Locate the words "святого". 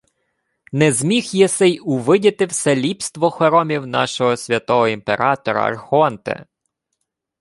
4.37-4.87